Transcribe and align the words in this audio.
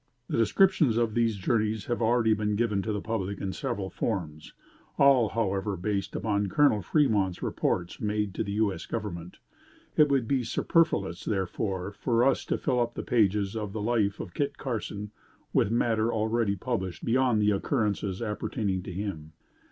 The 0.27 0.35
descriptions 0.37 0.97
of 0.97 1.09
all 1.09 1.13
these 1.13 1.35
journeys 1.35 1.85
have 1.85 2.01
already 2.01 2.33
been 2.33 2.55
given 2.55 2.81
to 2.81 2.91
the 2.91 3.03
public 3.03 3.39
in 3.39 3.53
several 3.53 3.91
forms, 3.91 4.51
all 4.97 5.29
however 5.29 5.77
based 5.77 6.15
upon 6.15 6.49
Colonel 6.49 6.81
Fremont's 6.81 7.43
reports 7.43 8.01
made 8.01 8.33
to 8.33 8.43
the 8.43 8.53
U.S. 8.53 8.87
Government. 8.87 9.37
It 9.95 10.09
would 10.09 10.27
be 10.27 10.43
superfluous, 10.43 11.23
therefore, 11.23 11.91
for 11.91 12.23
us 12.23 12.45
to 12.45 12.57
fill 12.57 12.79
up 12.79 12.95
the 12.95 13.03
pages 13.03 13.55
of 13.55 13.73
the 13.73 13.81
life 13.83 14.19
of 14.19 14.33
Kit 14.33 14.57
Carson 14.57 15.11
with 15.53 15.69
matter 15.69 16.11
already 16.11 16.55
published 16.55 17.05
beyond 17.05 17.39
the 17.39 17.51
occurrences 17.51 18.23
appertaining 18.23 18.81
to 18.81 18.91
him. 18.91 19.33